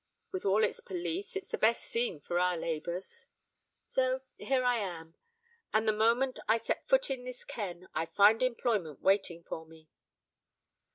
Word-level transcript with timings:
With 0.31 0.45
all 0.45 0.63
its 0.63 0.79
police, 0.79 1.35
it's 1.35 1.49
the 1.51 1.59
best 1.59 1.83
scene 1.83 2.19
for 2.19 2.39
our 2.39 2.57
labours. 2.57 3.27
So 3.85 4.21
here 4.39 4.63
I 4.63 4.77
am; 4.77 5.13
and 5.71 5.87
the 5.87 5.91
moment 5.91 6.39
I 6.47 6.57
set 6.57 6.87
foot 6.87 7.11
in 7.11 7.23
this 7.23 7.43
ken, 7.43 7.87
I 7.93 8.07
find 8.07 8.41
employment 8.41 9.01
waiting 9.03 9.43
for 9.43 9.63
me." 9.63 9.89